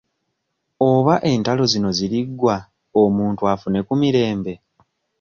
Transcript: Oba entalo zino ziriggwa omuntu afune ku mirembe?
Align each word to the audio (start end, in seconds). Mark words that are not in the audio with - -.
Oba 0.91 1.15
entalo 1.31 1.63
zino 1.73 1.89
ziriggwa 1.97 2.55
omuntu 3.03 3.41
afune 3.53 3.79
ku 3.87 3.93
mirembe? 4.01 4.53